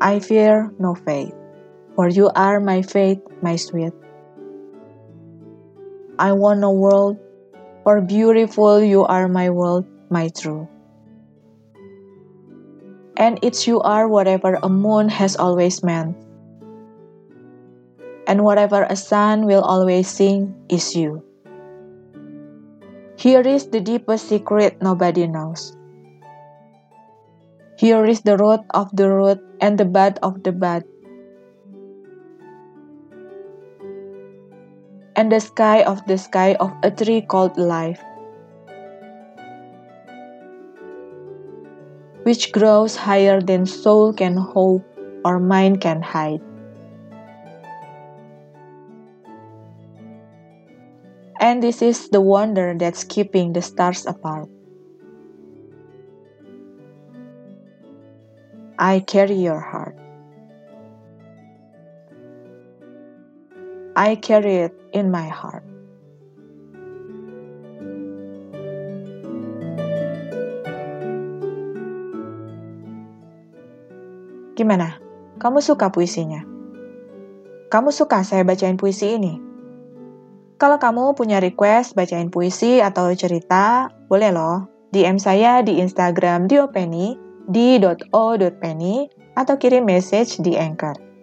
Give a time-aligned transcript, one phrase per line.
[0.00, 1.34] I fear no fate,
[1.96, 3.92] for you are my fate, my sweet.
[6.18, 7.20] I want a world,
[7.84, 10.66] for beautiful you are my world, my true.
[13.16, 16.16] And it's you are whatever a moon has always meant.
[18.26, 21.22] And whatever a sun will always sing is you.
[23.16, 25.76] Here is the deepest secret nobody knows.
[27.76, 30.84] Here is the root of the root and the bud of the bud
[35.16, 38.00] and the sky of the sky of a tree called life,
[42.22, 44.84] which grows higher than soul can hope
[45.24, 46.44] or mind can hide.
[51.40, 54.48] And this is the wonder that's keeping the stars apart.
[58.78, 59.96] I carry your heart.
[63.96, 65.64] I carry it in my heart.
[74.52, 75.00] Gimana?
[75.40, 76.44] Kamu suka puisinya?
[77.72, 79.40] Kamu suka saya bacain puisi ini?
[80.60, 84.68] Kalau kamu punya request bacain puisi atau cerita, boleh loh.
[84.92, 87.16] DM saya di Instagram diopeni
[87.48, 87.80] di
[88.12, 91.15] .o.penny atau kirim message di Anchor.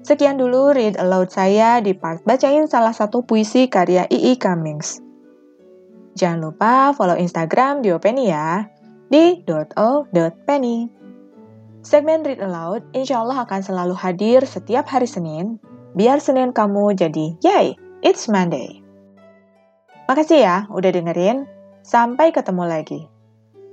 [0.00, 4.40] Sekian dulu read aloud saya di part bacain salah satu puisi karya I.I.
[4.40, 5.04] Cummings.
[6.16, 8.64] Jangan lupa follow Instagram Diopeni ya,
[9.12, 10.88] di .o.penny.
[11.80, 15.56] Segmen Read Aloud insya Allah akan selalu hadir setiap hari Senin,
[15.96, 17.72] biar Senin kamu jadi yay,
[18.04, 18.84] it's Monday.
[20.04, 21.48] Makasih ya udah dengerin,
[21.80, 23.00] sampai ketemu lagi.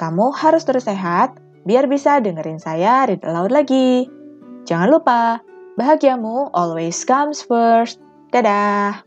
[0.00, 1.36] Kamu harus terus sehat,
[1.68, 4.08] biar bisa dengerin saya Read Aloud lagi.
[4.64, 5.44] Jangan lupa,
[5.80, 8.04] Bahagiamu always comes first.
[8.36, 9.00] Dadah!